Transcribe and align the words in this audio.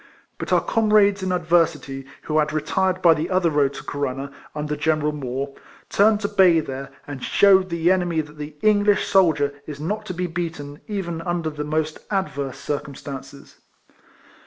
But 0.39 0.51
our 0.51 0.61
comrades 0.63 1.21
in 1.21 1.31
adver 1.31 1.65
sity, 1.65 1.99
and 1.99 2.07
who 2.23 2.39
had 2.39 2.51
retired 2.51 3.03
by 3.03 3.13
the 3.13 3.29
other 3.29 3.51
road 3.51 3.75
to 3.75 3.83
Corunna, 3.83 4.31
under 4.55 4.75
General 4.75 5.11
Moore, 5.11 5.49
RIFLEMAN 5.91 6.13
HARRIS. 6.15 6.21
237 6.21 6.21
turned 6.21 6.21
to 6.21 6.35
bay 6.35 6.59
there, 6.73 6.89
and 7.05 7.23
shewed 7.23 7.69
the 7.69 7.91
enemy 7.91 8.21
that 8.21 8.39
the 8.39 8.55
English 8.63 9.05
soldier 9.05 9.53
is 9.67 9.79
not 9.79 10.07
to 10.07 10.15
be 10.15 10.25
beaten 10.25 10.81
even 10.87 11.21
under 11.21 11.51
the 11.51 11.63
most 11.63 11.99
adverse 12.09 12.57
circum 12.57 12.95
stances. 12.95 13.57